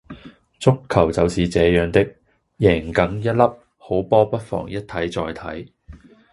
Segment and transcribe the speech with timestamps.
[0.59, 2.15] 足球就是這樣的,
[2.57, 5.67] 贏梗一凹,好波不妨一睇再睇